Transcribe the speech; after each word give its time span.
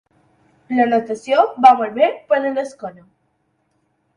La 0.77 0.87
natació 0.93 1.43
va 1.67 1.73
molt 1.81 1.93
bé 1.99 2.09
per 2.33 2.41
a 2.41 2.53
l'esquena. 2.57 3.07